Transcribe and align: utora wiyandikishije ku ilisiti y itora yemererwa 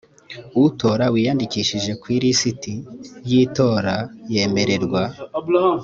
utora 0.65 1.05
wiyandikishije 1.13 1.91
ku 2.01 2.05
ilisiti 2.15 2.73
y 3.29 3.31
itora 3.43 3.95
yemererwa 4.33 5.03